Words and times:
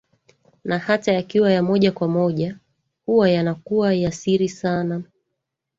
Na 0.63 0.77
hata 0.79 1.13
yakiwa 1.13 1.51
ya 1.51 1.63
moja 1.63 1.91
kwa 1.91 2.07
moja 2.07 2.59
hua 3.05 3.29
yanakuwa 3.29 3.93
ya 3.93 4.11
siri 4.11 4.49
sana 4.49 5.03